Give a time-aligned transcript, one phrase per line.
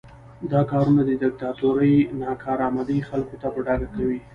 [0.51, 4.19] دا کارونه د دیکتاتورۍ ناکارآمدي خلکو ته په ډاګه کوي.